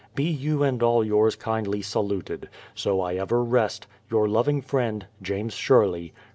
[0.15, 2.49] Be you and all yours kindly saluted.
[2.73, 6.11] So I ever rest, Your loving friend, JAMES SHERLEY.